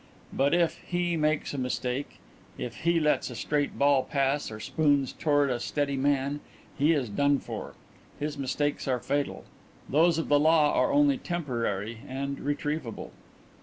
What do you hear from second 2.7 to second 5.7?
he lets a straight ball pass or spoons towards a